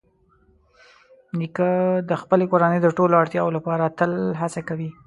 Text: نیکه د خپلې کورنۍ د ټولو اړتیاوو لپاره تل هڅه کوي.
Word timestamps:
نیکه 1.37 1.69
د 2.09 2.11
خپلې 2.21 2.45
کورنۍ 2.51 2.79
د 2.81 2.87
ټولو 2.97 3.13
اړتیاوو 3.21 3.55
لپاره 3.57 3.93
تل 3.97 4.11
هڅه 4.41 4.61
کوي. 4.69 4.89